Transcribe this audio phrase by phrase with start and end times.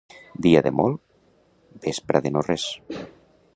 [0.45, 0.97] Dia de molt,
[1.85, 2.69] vespra de no res.